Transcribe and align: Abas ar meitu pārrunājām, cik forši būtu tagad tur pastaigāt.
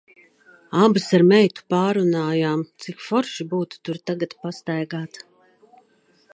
Abas 0.85 1.03
ar 1.17 1.23
meitu 1.31 1.65
pārrunājām, 1.73 2.63
cik 2.85 3.05
forši 3.09 3.47
būtu 3.55 3.97
tagad 4.09 4.33
tur 4.35 4.43
pastaigāt. 4.49 5.25